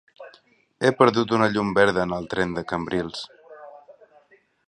[0.85, 3.23] He perdut una llum verda en el tren de Cambrils.